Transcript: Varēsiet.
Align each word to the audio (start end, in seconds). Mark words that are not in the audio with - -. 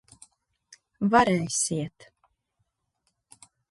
Varēsiet. 1.13 2.09